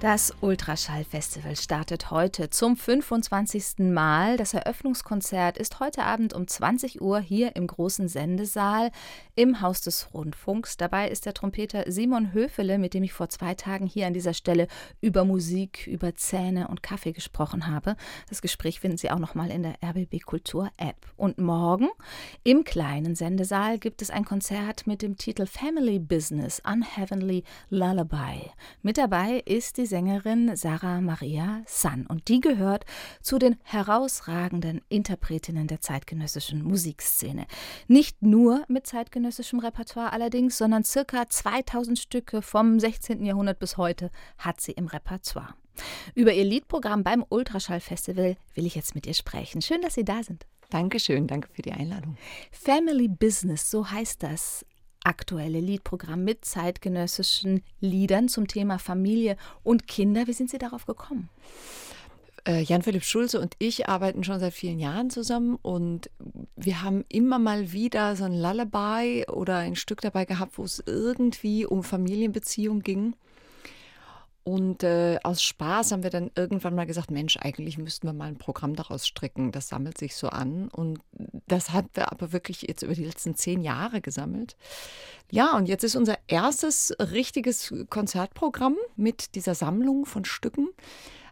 [0.00, 3.78] Das Ultraschallfestival startet heute zum 25.
[3.78, 4.36] Mal.
[4.36, 8.92] Das Eröffnungskonzert ist heute Abend um 20 Uhr hier im großen Sendesaal
[9.34, 10.76] im Haus des Rundfunks.
[10.76, 14.34] Dabei ist der Trompeter Simon Höfele, mit dem ich vor zwei Tagen hier an dieser
[14.34, 14.68] Stelle
[15.00, 17.96] über Musik, über Zähne und Kaffee gesprochen habe.
[18.28, 21.08] Das Gespräch finden Sie auch noch mal in der RBB Kultur App.
[21.16, 21.88] Und morgen
[22.44, 28.52] im kleinen Sendesaal gibt es ein Konzert mit dem Titel Family Business Unheavenly Lullaby.
[28.82, 32.84] Mit dabei ist die Sängerin Sarah Maria San und die gehört
[33.20, 37.46] zu den herausragenden Interpretinnen der zeitgenössischen Musikszene.
[37.88, 43.24] Nicht nur mit zeitgenössischem Repertoire allerdings, sondern circa 2000 Stücke vom 16.
[43.24, 45.54] Jahrhundert bis heute hat sie im Repertoire.
[46.14, 49.62] Über ihr Liedprogramm beim Ultraschallfestival will ich jetzt mit ihr sprechen.
[49.62, 50.46] Schön, dass Sie da sind.
[50.70, 52.16] Dankeschön, danke für die Einladung.
[52.52, 54.66] Family Business, so heißt das
[55.04, 60.26] aktuelle Liedprogramm mit zeitgenössischen Liedern zum Thema Familie und Kinder.
[60.26, 61.28] Wie sind Sie darauf gekommen?
[62.46, 66.10] Äh, Jan-Philipp Schulze und ich arbeiten schon seit vielen Jahren zusammen und
[66.56, 70.82] wir haben immer mal wieder so ein Lullaby oder ein Stück dabei gehabt, wo es
[70.86, 73.14] irgendwie um Familienbeziehungen ging.
[74.48, 78.28] Und äh, aus Spaß haben wir dann irgendwann mal gesagt, Mensch, eigentlich müssten wir mal
[78.28, 79.52] ein Programm daraus stricken.
[79.52, 80.68] Das sammelt sich so an.
[80.68, 81.00] Und
[81.46, 84.56] das hat wir aber wirklich jetzt über die letzten zehn Jahre gesammelt.
[85.30, 90.70] Ja, und jetzt ist unser erstes richtiges Konzertprogramm mit dieser Sammlung von Stücken.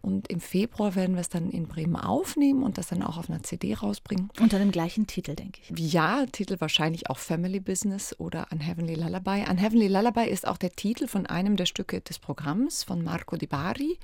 [0.06, 3.28] Und im Februar werden wir es dann in Bremen aufnehmen und das dann auch auf
[3.28, 4.30] einer CD rausbringen.
[4.38, 5.92] Unter dem gleichen Titel, denke ich.
[5.92, 9.44] Ja, Titel wahrscheinlich auch Family Business oder Unheavenly Lullaby.
[9.50, 13.48] Unheavenly Lullaby ist auch der Titel von einem der Stücke des Programms von Marco Di
[13.48, 13.98] Bari.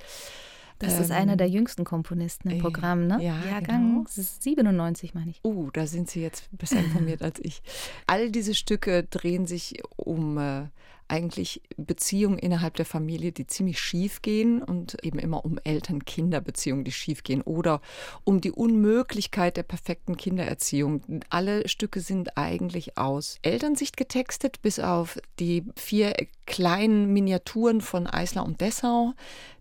[0.81, 3.23] Das ist einer der jüngsten Komponisten im Programm, ne?
[3.23, 4.03] Ja, Jahrgang genau.
[4.03, 5.39] das ist 97, meine ich.
[5.45, 7.63] Oh, da sind Sie jetzt besser informiert als ich.
[8.09, 10.65] All diese Stücke drehen sich um äh,
[11.13, 16.93] eigentlich Beziehungen innerhalb der Familie, die ziemlich schief gehen und eben immer um Eltern-Kinder-Beziehungen, die
[16.93, 17.83] schief gehen oder
[18.25, 21.03] um die Unmöglichkeit der perfekten Kindererziehung.
[21.29, 26.15] Alle Stücke sind eigentlich aus Elternsicht getextet, bis auf die vier
[26.47, 29.13] kleinen Miniaturen von Eisler und Dessau,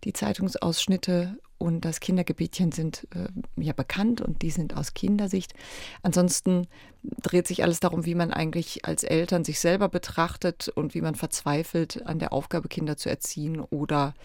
[0.05, 5.53] die Zeitungsausschnitte und das Kindergebetchen sind äh, ja bekannt und die sind aus Kindersicht.
[6.01, 6.67] Ansonsten
[7.21, 11.13] dreht sich alles darum, wie man eigentlich als Eltern sich selber betrachtet und wie man
[11.13, 14.15] verzweifelt an der Aufgabe, Kinder zu erziehen oder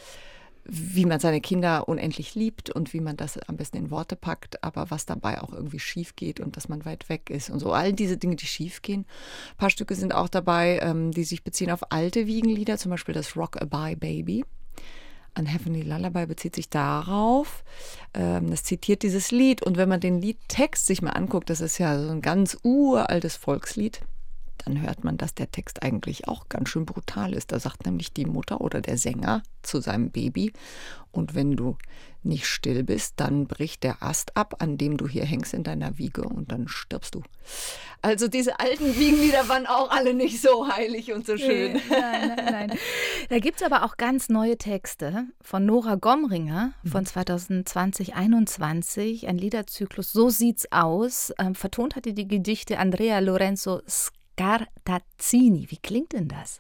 [0.64, 4.64] wie man seine Kinder unendlich liebt und wie man das am besten in Worte packt,
[4.64, 7.72] aber was dabei auch irgendwie schief geht und dass man weit weg ist und so.
[7.72, 9.04] All diese Dinge, die schief gehen.
[9.52, 13.14] Ein paar Stücke sind auch dabei, ähm, die sich beziehen auf alte Wiegenlieder, zum Beispiel
[13.14, 14.44] das Rock-A-Bye Baby.
[15.38, 17.64] Unheavenly Lullaby bezieht sich darauf.
[18.14, 19.62] Ähm, das zitiert dieses Lied.
[19.62, 23.36] Und wenn man den Liedtext sich mal anguckt, das ist ja so ein ganz uraltes
[23.36, 24.00] Volkslied,
[24.64, 27.52] dann hört man, dass der Text eigentlich auch ganz schön brutal ist.
[27.52, 30.52] Da sagt nämlich die Mutter oder der Sänger zu seinem Baby,
[31.12, 31.76] und wenn du
[32.26, 35.98] nicht still bist, dann bricht der Ast ab, an dem du hier hängst in deiner
[35.98, 37.22] Wiege und dann stirbst du.
[38.02, 41.74] Also diese alten Wiegenlieder waren auch alle nicht so heilig und so schön.
[41.74, 42.78] Nee, nein, nein, nein.
[43.28, 50.12] Da gibt es aber auch ganz neue Texte von Nora Gomringer von 2020-21, ein Liederzyklus,
[50.12, 51.32] So sieht's aus.
[51.38, 55.70] Ähm, vertont hatte die Gedichte Andrea Lorenzo Scartazzini.
[55.70, 56.58] Wie klingt denn das?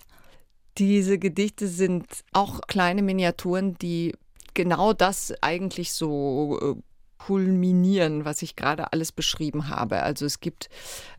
[0.78, 4.14] Diese Gedichte sind auch kleine Miniaturen, die
[4.56, 6.82] genau das eigentlich so äh,
[7.18, 10.02] kulminieren, was ich gerade alles beschrieben habe.
[10.02, 10.68] Also es gibt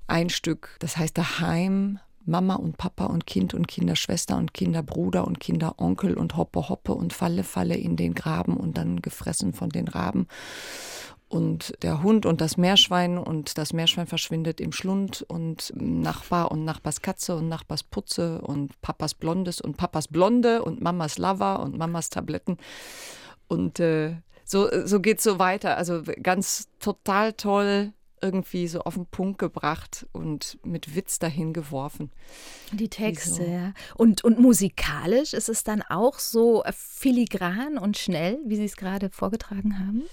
[0.08, 5.40] ein Stück, das heißt Daheim, Mama und Papa und Kind und Kinderschwester und Kinderbruder und
[5.40, 9.88] Kinderonkel und Hoppe Hoppe und Falle Falle in den Graben und dann gefressen von den
[9.88, 10.28] Raben
[11.30, 16.64] und der Hund und das Meerschwein und das Meerschwein verschwindet im Schlund und Nachbar und
[16.64, 21.78] Nachbars Katze und Nachbars Putze und Papas Blondes und Papas Blonde und Mamas Lava und
[21.78, 22.58] Mamas Tabletten
[23.48, 25.78] und äh, so, so geht es so weiter.
[25.78, 32.12] Also ganz total toll irgendwie so auf den Punkt gebracht und mit Witz dahin geworfen.
[32.72, 33.44] Die Texte, so.
[33.44, 33.74] ja.
[33.96, 39.10] Und, und musikalisch ist es dann auch so filigran und schnell, wie Sie es gerade
[39.10, 40.04] vorgetragen haben?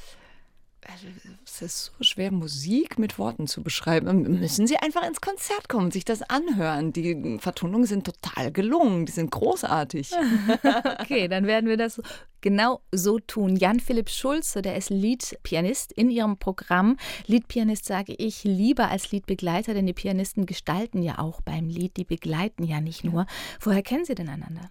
[0.90, 1.06] Also,
[1.44, 4.40] es ist so schwer, Musik mit Worten zu beschreiben.
[4.40, 6.92] Müssen Sie einfach ins Konzert kommen, sich das anhören.
[6.92, 10.12] Die Vertonungen sind total gelungen, die sind großartig.
[11.00, 12.00] okay, dann werden wir das
[12.40, 13.56] genau so tun.
[13.56, 16.98] Jan-Philipp Schulze, der ist Liedpianist in ihrem Programm.
[17.26, 22.04] Liedpianist sage ich lieber als Liedbegleiter, denn die Pianisten gestalten ja auch beim Lied, die
[22.04, 23.26] begleiten ja nicht nur.
[23.60, 24.70] Woher kennen Sie denn einander?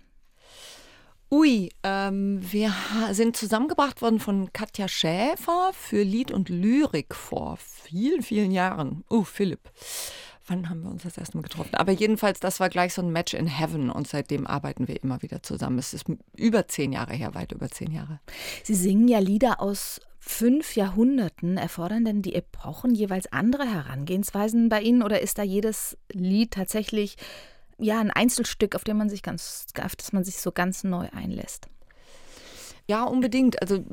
[1.34, 2.72] Ui, ähm, wir
[3.10, 9.04] sind zusammengebracht worden von Katja Schäfer für Lied und Lyrik vor vielen, vielen Jahren.
[9.10, 9.72] Oh, Philipp.
[10.46, 11.74] wann haben wir uns das erste Mal getroffen?
[11.74, 15.24] Aber jedenfalls, das war gleich so ein Match in Heaven und seitdem arbeiten wir immer
[15.24, 15.80] wieder zusammen.
[15.80, 16.06] Es ist
[16.38, 18.20] über zehn Jahre her, weit über zehn Jahre.
[18.62, 21.58] Sie singen ja Lieder aus fünf Jahrhunderten.
[21.58, 27.18] Erfordern denn die Epochen jeweils andere Herangehensweisen bei Ihnen oder ist da jedes Lied tatsächlich
[27.78, 31.08] ja ein Einzelstück, auf dem man sich ganz, auf das man sich so ganz neu
[31.12, 31.68] einlässt?
[32.88, 33.62] Ja, unbedingt.
[33.62, 33.84] Also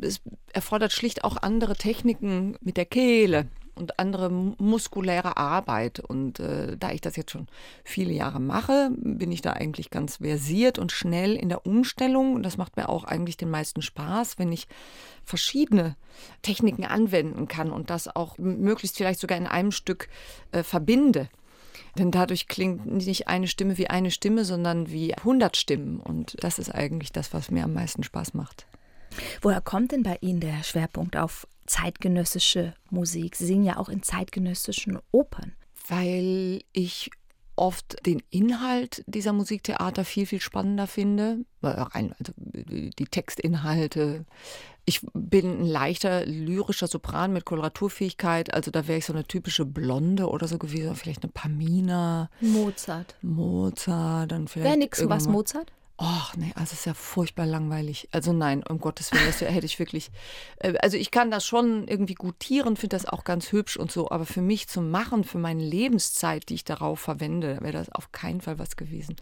[0.00, 0.20] es
[0.52, 3.46] erfordert schlicht auch andere Techniken mit der Kehle
[3.78, 6.00] und andere muskuläre Arbeit.
[6.00, 7.46] Und äh, da ich das jetzt schon
[7.84, 12.34] viele Jahre mache, bin ich da eigentlich ganz versiert und schnell in der Umstellung.
[12.34, 14.66] Und das macht mir auch eigentlich den meisten Spaß, wenn ich
[15.24, 15.96] verschiedene
[16.42, 20.08] Techniken anwenden kann und das auch möglichst vielleicht sogar in einem Stück
[20.50, 21.28] äh, verbinde.
[21.98, 25.98] Denn dadurch klingt nicht eine Stimme wie eine Stimme, sondern wie 100 Stimmen.
[25.98, 28.66] Und das ist eigentlich das, was mir am meisten Spaß macht.
[29.42, 33.34] Woher kommt denn bei Ihnen der Schwerpunkt auf zeitgenössische Musik?
[33.34, 35.54] Sie singen ja auch in zeitgenössischen Opern.
[35.88, 37.10] Weil ich
[37.58, 41.44] oft den Inhalt dieser Musiktheater viel, viel spannender finde.
[41.62, 44.24] Also die Textinhalte.
[44.84, 48.54] Ich bin ein leichter lyrischer Sopran mit Koloraturfähigkeit.
[48.54, 50.94] Also da wäre ich so eine typische Blonde oder so gewesen.
[50.94, 52.30] Vielleicht eine Pamina.
[52.40, 53.16] Mozart.
[53.20, 54.32] Mozart.
[54.32, 54.68] Dann vielleicht.
[54.68, 55.72] Wäre nix was Mozart?
[56.00, 58.08] Ach nee, also ist ja furchtbar langweilig.
[58.12, 60.12] Also nein, um Gottes Willen, das hätte ich wirklich.
[60.58, 64.08] Äh, also ich kann das schon irgendwie gutieren, finde das auch ganz hübsch und so,
[64.08, 68.12] aber für mich zu machen, für meine Lebenszeit, die ich darauf verwende, wäre das auf
[68.12, 69.16] keinen Fall was gewesen.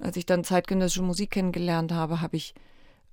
[0.00, 2.54] Als ich dann zeitgenössische Musik kennengelernt habe, habe ich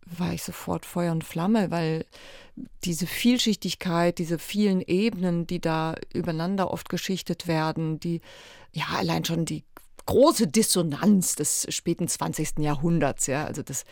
[0.06, 2.06] war ich sofort Feuer und Flamme, weil
[2.84, 8.22] diese Vielschichtigkeit, diese vielen Ebenen, die da übereinander oft geschichtet werden, die
[8.74, 9.63] ja allein schon die
[10.12, 12.60] große Dissonanz des späten 20.
[12.60, 13.28] Jahrhunderts.
[13.28, 13.46] Ja?
[13.46, 13.86] Also das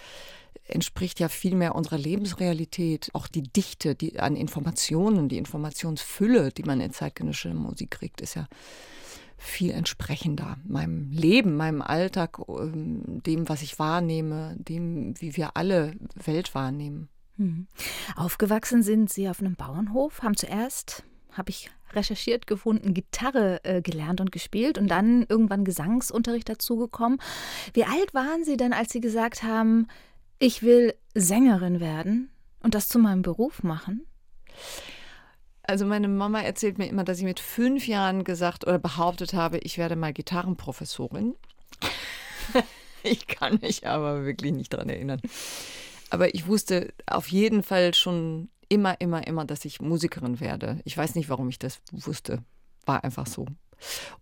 [0.68, 3.10] entspricht ja viel mehr unserer Lebensrealität.
[3.14, 8.36] Auch die Dichte die an Informationen, die Informationsfülle, die man in zeitgenössischer Musik kriegt, ist
[8.36, 8.48] ja
[9.38, 15.94] viel entsprechender meinem Leben, meinem Alltag, ähm, dem, was ich wahrnehme, dem, wie wir alle
[16.16, 17.08] Welt wahrnehmen.
[17.38, 17.68] Mhm.
[18.18, 24.22] Aufgewachsen sind Sie auf einem Bauernhof, haben zuerst habe ich recherchiert gefunden, Gitarre äh, gelernt
[24.22, 27.20] und gespielt und dann irgendwann Gesangsunterricht dazugekommen.
[27.74, 29.88] Wie alt waren Sie denn, als Sie gesagt haben,
[30.40, 32.30] ich will Sängerin werden
[32.62, 34.06] und das zu meinem Beruf machen?
[35.64, 39.60] Also meine Mama erzählt mir immer, dass ich mit fünf Jahren gesagt oder behauptet habe,
[39.60, 41.36] ich werde mal Gitarrenprofessorin.
[43.04, 45.22] ich kann mich aber wirklich nicht daran erinnern.
[46.10, 50.80] Aber ich wusste auf jeden Fall schon immer, immer, immer, dass ich Musikerin werde.
[50.86, 52.44] Ich weiß nicht, warum ich das wusste.
[52.86, 53.46] War einfach so.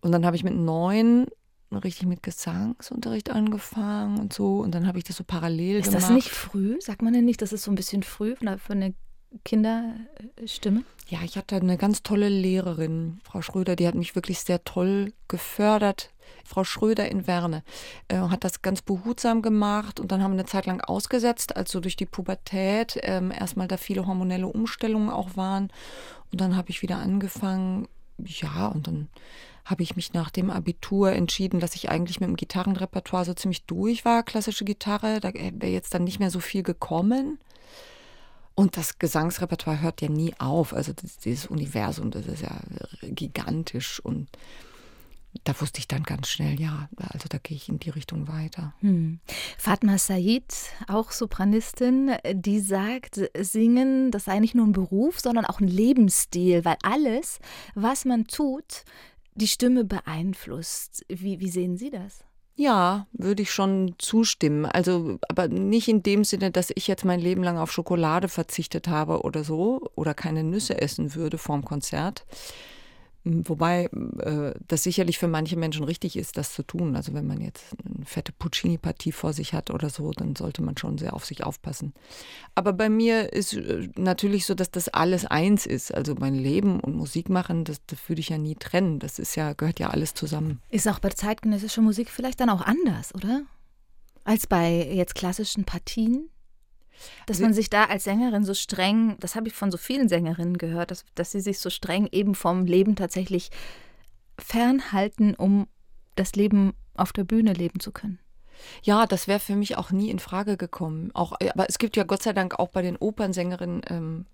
[0.01, 1.27] Und dann habe ich mit neun
[1.71, 4.59] richtig mit Gesangsunterricht angefangen und so.
[4.59, 6.01] Und dann habe ich das so parallel ist gemacht.
[6.01, 6.77] Ist das nicht früh?
[6.79, 8.93] Sagt man denn nicht, das ist so ein bisschen früh für eine
[9.43, 10.83] Kinderstimme?
[11.09, 15.13] Ja, ich hatte eine ganz tolle Lehrerin, Frau Schröder, die hat mich wirklich sehr toll
[15.27, 16.11] gefördert.
[16.45, 17.63] Frau Schröder in Werne
[18.07, 21.71] äh, hat das ganz behutsam gemacht und dann haben wir eine Zeit lang ausgesetzt, als
[21.71, 25.71] so durch die Pubertät ähm, erstmal da viele hormonelle Umstellungen auch waren.
[26.31, 27.87] Und dann habe ich wieder angefangen,
[28.17, 29.09] ja, und dann
[29.65, 33.65] habe ich mich nach dem Abitur entschieden, dass ich eigentlich mit dem Gitarrenrepertoire so ziemlich
[33.65, 35.19] durch war, klassische Gitarre.
[35.19, 37.37] Da wäre jetzt dann nicht mehr so viel gekommen.
[38.55, 40.73] Und das Gesangsrepertoire hört ja nie auf.
[40.73, 42.59] Also dieses Universum, das ist ja
[43.03, 43.99] gigantisch.
[43.99, 44.29] Und
[45.43, 48.73] da wusste ich dann ganz schnell, ja, also da gehe ich in die Richtung weiter.
[48.79, 49.19] Hm.
[49.57, 50.53] Fatma Said,
[50.87, 56.65] auch Sopranistin, die sagt, Singen, das sei nicht nur ein Beruf, sondern auch ein Lebensstil,
[56.65, 57.39] weil alles,
[57.75, 58.83] was man tut,
[59.35, 61.05] die Stimme beeinflusst.
[61.09, 62.23] Wie, wie sehen Sie das?
[62.59, 64.65] Ja, würde ich schon zustimmen.
[64.65, 68.87] Also, aber nicht in dem Sinne, dass ich jetzt mein Leben lang auf Schokolade verzichtet
[68.87, 72.25] habe oder so oder keine Nüsse essen würde vorm Konzert.
[73.45, 73.85] Wobei
[74.19, 76.95] äh, das sicherlich für manche Menschen richtig ist, das zu tun.
[76.95, 80.77] Also wenn man jetzt eine fette Puccini-Partie vor sich hat oder so, dann sollte man
[80.77, 81.93] schon sehr auf sich aufpassen.
[82.55, 85.93] Aber bei mir ist äh, natürlich so, dass das alles eins ist.
[85.93, 88.99] Also mein Leben und Musik machen, das, das würde ich ja nie trennen.
[88.99, 90.61] Das ist ja, gehört ja alles zusammen.
[90.69, 93.43] Ist auch bei zeitgenössischer Musik vielleicht dann auch anders, oder?
[94.23, 96.29] Als bei jetzt klassischen Partien?
[97.25, 100.57] Dass man sich da als Sängerin so streng, das habe ich von so vielen Sängerinnen
[100.57, 103.51] gehört, dass, dass sie sich so streng eben vom Leben tatsächlich
[104.39, 105.67] fernhalten, um
[106.15, 108.19] das Leben auf der Bühne leben zu können.
[108.81, 111.11] Ja, das wäre für mich auch nie in Frage gekommen.
[111.13, 114.25] Auch, aber es gibt ja Gott sei Dank auch bei den Opernsängerinnen, ähm,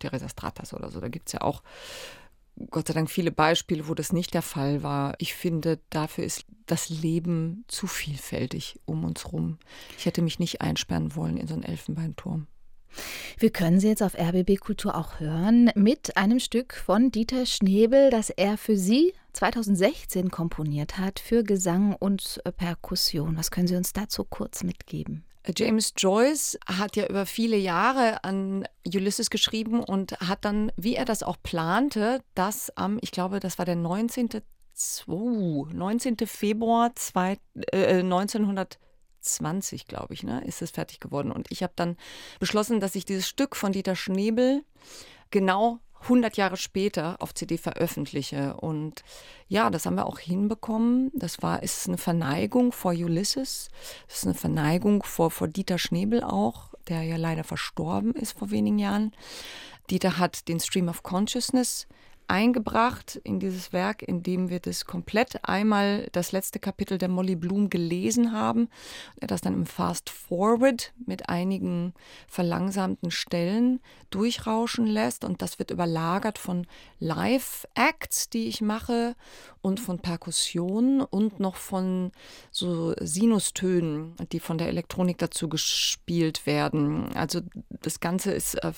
[0.00, 1.62] Teresa Stratas oder so, da gibt es ja auch
[2.70, 5.14] Gott sei Dank viele Beispiele, wo das nicht der Fall war.
[5.18, 9.58] Ich finde, dafür ist das Leben zu vielfältig um uns rum.
[9.98, 12.46] Ich hätte mich nicht einsperren wollen in so einen Elfenbeinturm.
[13.38, 18.10] Wir können sie jetzt auf RBB Kultur auch hören mit einem Stück von Dieter Schnebel,
[18.10, 23.36] das er für Sie 2016 komponiert hat für Gesang und Perkussion.
[23.36, 25.24] Was können Sie uns dazu kurz mitgeben?
[25.56, 31.04] James Joyce hat ja über viele Jahre an Ulysses geschrieben und hat dann, wie er
[31.04, 34.30] das auch plante, das am, ich glaube, das war der 19.
[35.06, 36.16] 19.
[36.26, 37.38] Februar zwei,
[37.72, 41.30] äh, 1920, glaube ich, ne, ist es fertig geworden.
[41.30, 41.96] Und ich habe dann
[42.40, 44.64] beschlossen, dass ich dieses Stück von Dieter Schnebel
[45.30, 48.56] genau 100 Jahre später auf CD veröffentliche.
[48.56, 49.02] Und
[49.48, 51.10] ja, das haben wir auch hinbekommen.
[51.14, 53.68] Das war, ist eine Verneigung vor Ulysses.
[54.06, 58.50] Das ist eine Verneigung vor, vor Dieter Schnebel auch, der ja leider verstorben ist vor
[58.50, 59.12] wenigen Jahren.
[59.90, 61.86] Dieter hat den Stream of Consciousness
[62.28, 67.36] eingebracht in dieses Werk, in dem wir das komplett einmal das letzte Kapitel der Molly
[67.36, 68.68] Bloom gelesen haben.
[69.20, 71.94] Er das dann im Fast Forward mit einigen
[72.28, 76.66] verlangsamten Stellen durchrauschen lässt und das wird überlagert von
[77.00, 79.16] Live-Acts, die ich mache
[79.60, 82.12] und von Perkussionen und noch von
[82.50, 87.12] so Sinustönen, die von der Elektronik dazu gespielt werden.
[87.16, 87.40] Also
[87.70, 88.72] das Ganze ist äh,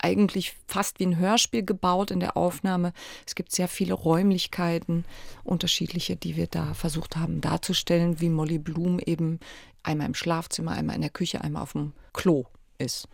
[0.00, 2.81] eigentlich fast wie ein Hörspiel gebaut in der Aufnahme.
[3.26, 5.04] Es gibt sehr viele Räumlichkeiten,
[5.44, 9.38] unterschiedliche, die wir da versucht haben darzustellen, wie Molly Bloom eben
[9.82, 12.46] einmal im Schlafzimmer, einmal in der Küche, einmal auf dem Klo
[12.78, 13.08] ist.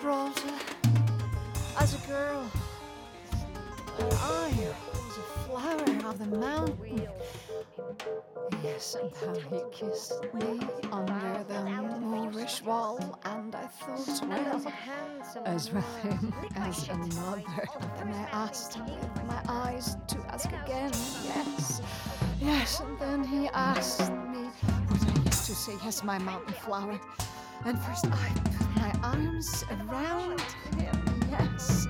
[0.00, 0.52] Brought her
[1.78, 2.44] as a girl.
[3.98, 4.74] And I
[5.52, 7.08] flower of the mountain.
[8.62, 11.60] Yes, and how he kissed me under the
[12.00, 14.72] Moorish wall, and I thought, well,
[15.44, 17.42] as with him as another.
[17.98, 20.90] And I asked with my eyes to ask again,
[21.22, 21.82] yes,
[22.40, 24.48] yes, and then he asked me
[24.88, 26.98] what I used to say, yes, my mountain flower.
[27.66, 30.40] And first I put my arms around
[30.78, 31.86] him, yes,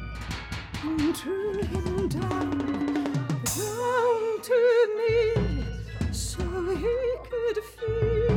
[0.83, 3.12] and drew him down
[3.57, 4.59] down to
[4.97, 5.65] me
[6.11, 6.43] so
[6.75, 8.32] he could feel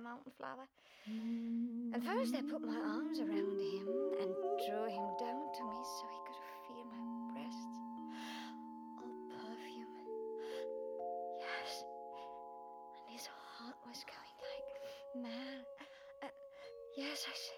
[0.00, 0.66] Mountain Flower.
[1.06, 3.86] And first I put my arms around him
[4.20, 4.30] and
[4.66, 7.76] drew him down to me so he could feel my breasts.
[8.98, 9.96] All perfume.
[11.38, 11.84] Yes.
[12.98, 14.66] And his heart was going like
[15.30, 15.64] mad.
[16.22, 16.28] Uh,
[16.96, 17.55] yes, I said.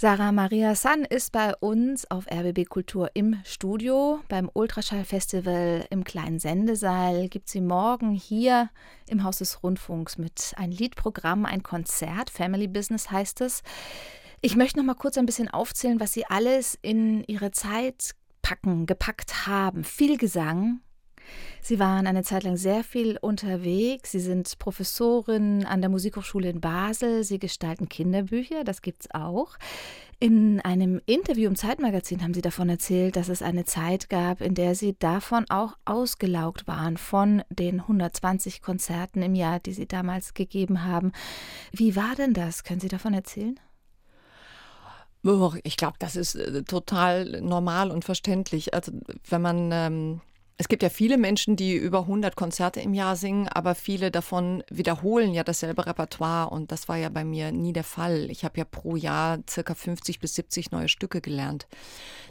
[0.00, 4.20] Sarah Maria San ist bei uns auf RBB Kultur im Studio.
[4.28, 8.70] Beim Ultraschallfestival im kleinen Sendesaal gibt sie morgen hier
[9.10, 12.30] im Haus des Rundfunks mit ein Liedprogramm, ein Konzert.
[12.30, 13.62] Family Business heißt es.
[14.40, 18.86] Ich möchte noch mal kurz ein bisschen aufzählen, was Sie alles in Ihre Zeit packen,
[18.86, 19.84] gepackt haben.
[19.84, 20.80] Viel Gesang,
[21.62, 24.12] Sie waren eine Zeit lang sehr viel unterwegs.
[24.12, 27.22] Sie sind Professorin an der Musikhochschule in Basel.
[27.22, 29.56] Sie gestalten Kinderbücher, das gibt es auch.
[30.22, 34.54] In einem Interview im Zeitmagazin haben Sie davon erzählt, dass es eine Zeit gab, in
[34.54, 40.34] der Sie davon auch ausgelaugt waren, von den 120 Konzerten im Jahr, die Sie damals
[40.34, 41.12] gegeben haben.
[41.72, 42.64] Wie war denn das?
[42.64, 43.58] Können Sie davon erzählen?
[45.64, 48.72] Ich glaube, das ist äh, total normal und verständlich.
[48.74, 48.92] Also
[49.28, 50.20] wenn man ähm,
[50.60, 54.62] Es gibt ja viele Menschen, die über 100 Konzerte im Jahr singen, aber viele davon
[54.68, 58.30] wiederholen ja dasselbe Repertoire und das war ja bei mir nie der Fall.
[58.30, 61.66] Ich habe ja pro Jahr circa 50 bis 70 neue Stücke gelernt.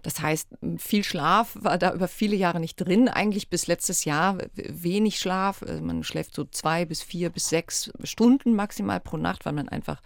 [0.04, 4.38] Das heißt, viel Schlaf war da über viele Jahre nicht drin, eigentlich bis letztes Jahr
[4.54, 5.64] wenig Schlaf.
[5.64, 9.70] Also man schläft so zwei bis vier bis sechs Stunden maximal pro Nacht, weil man
[9.70, 10.04] einfach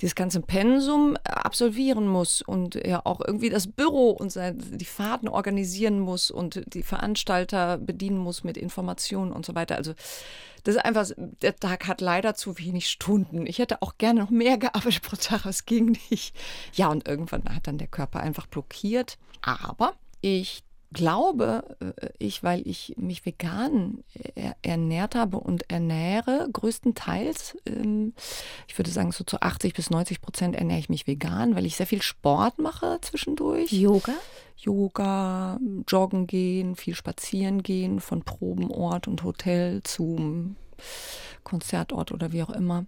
[0.00, 6.00] dieses ganze Pensum absolvieren muss und ja auch irgendwie das Büro und die Fahrten organisieren
[6.00, 9.76] muss und die Veranstalter bedienen muss mit Informationen und so weiter.
[9.76, 9.94] Also
[10.64, 13.46] das ist einfach, der Tag hat leider zu wenig Stunden.
[13.46, 16.34] Ich hätte auch gerne noch mehr gearbeitet pro Tag, aber es ging nicht.
[16.74, 19.16] Ja, und irgendwann hat dann der Körper einfach blockiert.
[19.42, 24.04] Aber ich glaube, äh, ich, weil ich mich vegan
[24.62, 28.14] ernährt habe und ernähre, größtenteils, ähm,
[28.66, 31.76] ich würde sagen, so zu 80 bis 90 Prozent ernähre ich mich vegan, weil ich
[31.76, 33.72] sehr viel Sport mache zwischendurch.
[33.72, 34.14] Yoga?
[34.56, 40.56] Yoga, joggen gehen, viel spazieren gehen, von Probenort und Hotel zum
[41.44, 42.86] Konzertort oder wie auch immer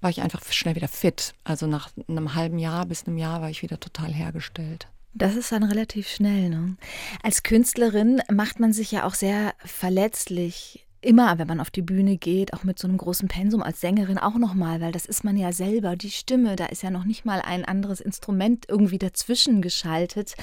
[0.00, 1.34] war ich einfach schnell wieder fit.
[1.44, 4.88] Also nach einem halben Jahr bis einem Jahr war ich wieder total hergestellt.
[5.12, 6.48] Das ist dann relativ schnell.
[6.48, 6.76] Ne?
[7.22, 10.86] Als Künstlerin macht man sich ja auch sehr verletzlich.
[11.02, 14.18] Immer, wenn man auf die Bühne geht, auch mit so einem großen Pensum als Sängerin
[14.18, 17.24] auch nochmal, weil das ist man ja selber, die Stimme, da ist ja noch nicht
[17.24, 20.34] mal ein anderes Instrument irgendwie dazwischen geschaltet.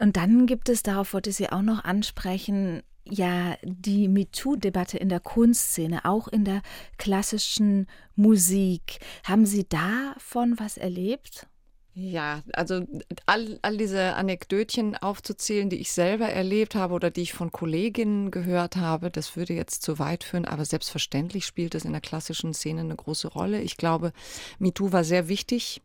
[0.00, 5.08] Und dann gibt es, darauf wollte ich Sie auch noch ansprechen, ja die MeToo-Debatte in
[5.08, 6.62] der Kunstszene, auch in der
[6.98, 8.98] klassischen Musik.
[9.24, 11.46] Haben Sie davon was erlebt?
[11.94, 12.86] Ja, also
[13.26, 18.30] all, all diese Anekdötchen aufzuzählen, die ich selber erlebt habe oder die ich von Kolleginnen
[18.30, 22.54] gehört habe, das würde jetzt zu weit führen, aber selbstverständlich spielt es in der klassischen
[22.54, 23.60] Szene eine große Rolle.
[23.60, 24.12] Ich glaube,
[24.58, 25.82] MeToo war sehr wichtig,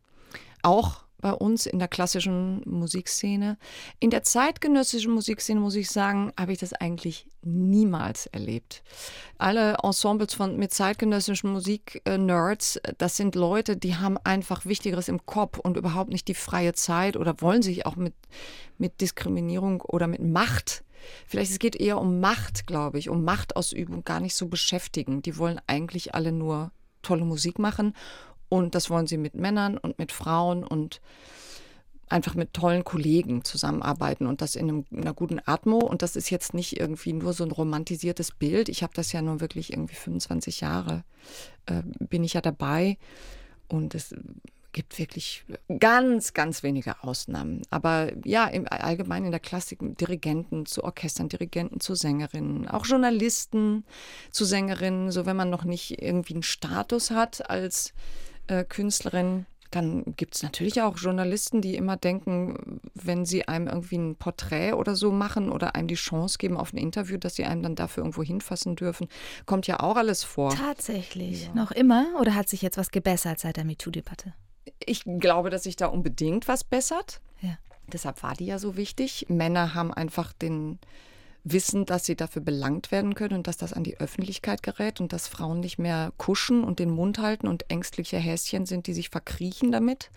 [0.62, 3.58] auch bei uns in der klassischen Musikszene.
[3.98, 8.82] In der zeitgenössischen Musikszene, muss ich sagen, habe ich das eigentlich niemals erlebt.
[9.36, 15.58] Alle Ensembles von, mit zeitgenössischen Musik-Nerds, das sind Leute, die haben einfach Wichtigeres im Kopf
[15.58, 18.14] und überhaupt nicht die freie Zeit oder wollen sich auch mit,
[18.76, 20.84] mit Diskriminierung oder mit Macht
[21.26, 25.22] Vielleicht es geht eher um Macht, glaube ich, um Machtausübung gar nicht so beschäftigen.
[25.22, 26.72] Die wollen eigentlich alle nur
[27.02, 27.94] tolle Musik machen
[28.48, 31.00] und das wollen sie mit Männern und mit Frauen und
[32.08, 35.78] einfach mit tollen Kollegen zusammenarbeiten und das in, einem, in einer guten Atmo.
[35.78, 38.68] Und das ist jetzt nicht irgendwie nur so ein romantisiertes Bild.
[38.68, 41.04] Ich habe das ja nun wirklich irgendwie 25 Jahre,
[41.66, 42.96] äh, bin ich ja dabei.
[43.68, 44.14] Und es
[44.72, 45.44] gibt wirklich
[45.78, 47.62] ganz, ganz wenige Ausnahmen.
[47.70, 53.84] Aber ja, im Allgemeinen in der Klassik Dirigenten zu Orchestern, Dirigenten zu Sängerinnen, auch Journalisten
[54.30, 57.92] zu Sängerinnen, so wenn man noch nicht irgendwie einen Status hat als
[58.48, 59.46] äh, Künstlerin.
[59.70, 64.72] Dann gibt es natürlich auch Journalisten, die immer denken, wenn sie einem irgendwie ein Porträt
[64.72, 67.74] oder so machen oder einem die Chance geben auf ein Interview, dass sie einem dann
[67.74, 69.08] dafür irgendwo hinfassen dürfen.
[69.44, 70.54] Kommt ja auch alles vor.
[70.54, 71.46] Tatsächlich.
[71.46, 71.54] Ja.
[71.54, 72.06] Noch immer?
[72.18, 74.32] Oder hat sich jetzt was gebessert seit der MeToo-Debatte?
[74.86, 77.20] Ich glaube, dass sich da unbedingt was bessert.
[77.42, 77.58] Ja.
[77.92, 79.26] Deshalb war die ja so wichtig.
[79.28, 80.78] Männer haben einfach den
[81.52, 85.12] wissen, dass sie dafür belangt werden können und dass das an die Öffentlichkeit gerät und
[85.12, 89.10] dass Frauen nicht mehr kuschen und den Mund halten und ängstliche Häschen sind, die sich
[89.10, 90.10] verkriechen damit.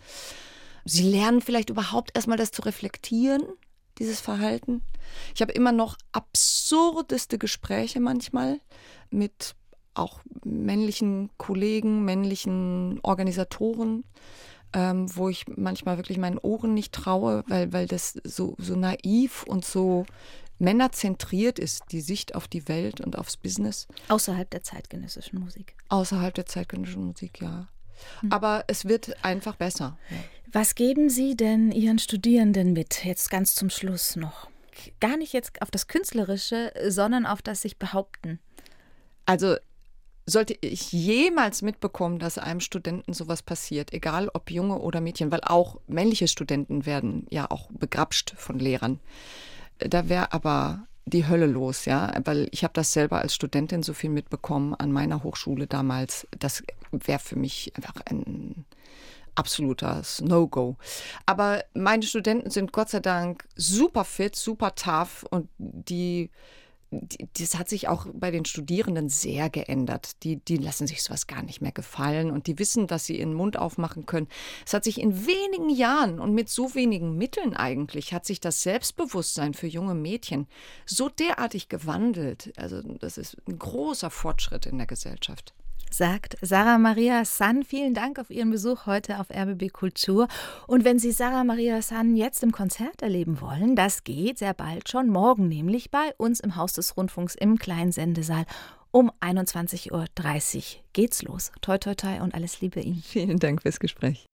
[0.85, 3.43] Sie lernen vielleicht überhaupt erstmal das zu reflektieren,
[3.99, 4.81] dieses Verhalten.
[5.35, 8.59] Ich habe immer noch absurdeste Gespräche manchmal
[9.09, 9.55] mit
[9.93, 14.05] auch männlichen Kollegen, männlichen Organisatoren,
[14.73, 19.43] ähm, wo ich manchmal wirklich meinen Ohren nicht traue, weil, weil das so, so naiv
[19.43, 20.05] und so
[20.61, 23.87] männerzentriert ist, die Sicht auf die Welt und aufs Business.
[24.07, 25.75] Außerhalb der zeitgenössischen Musik.
[25.89, 27.67] Außerhalb der zeitgenössischen Musik, ja.
[28.21, 28.31] Hm.
[28.31, 29.97] Aber es wird einfach besser.
[30.09, 30.17] Ja.
[30.53, 34.49] Was geben Sie denn Ihren Studierenden mit, jetzt ganz zum Schluss noch?
[34.99, 38.39] Gar nicht jetzt auf das Künstlerische, sondern auf das sich behaupten.
[39.25, 39.55] Also
[40.25, 45.41] sollte ich jemals mitbekommen, dass einem Studenten sowas passiert, egal ob Junge oder Mädchen, weil
[45.41, 48.99] auch männliche Studenten werden ja auch begrapscht von Lehrern
[49.87, 53.93] da wäre aber die Hölle los, ja, weil ich habe das selber als Studentin so
[53.93, 56.27] viel mitbekommen an meiner Hochschule damals.
[56.39, 58.65] Das wäre für mich einfach ein
[59.35, 60.77] absoluter No-Go.
[61.25, 66.29] Aber meine Studenten sind Gott sei Dank super fit, super tough und die
[66.91, 70.23] das hat sich auch bei den Studierenden sehr geändert.
[70.23, 73.33] Die, die lassen sich sowas gar nicht mehr gefallen und die wissen, dass sie ihren
[73.33, 74.27] Mund aufmachen können.
[74.65, 78.61] Es hat sich in wenigen Jahren und mit so wenigen Mitteln eigentlich, hat sich das
[78.63, 80.47] Selbstbewusstsein für junge Mädchen
[80.85, 82.51] so derartig gewandelt.
[82.57, 85.53] Also das ist ein großer Fortschritt in der Gesellschaft.
[85.93, 87.63] Sagt Sarah Maria San.
[87.63, 90.27] Vielen Dank auf Ihren Besuch heute auf RBB Kultur.
[90.67, 94.89] Und wenn Sie Sarah Maria San jetzt im Konzert erleben wollen, das geht sehr bald
[94.89, 98.45] schon, morgen nämlich bei uns im Haus des Rundfunks im kleinen Sendesaal.
[98.91, 100.05] Um 21.30 Uhr
[100.93, 101.51] geht's los.
[101.61, 103.01] Toi, toi, toi und alles Liebe Ihnen.
[103.03, 104.30] Vielen Dank fürs Gespräch.